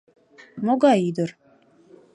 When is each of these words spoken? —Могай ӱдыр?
—Могай 0.65 0.99
ӱдыр? 1.09 1.29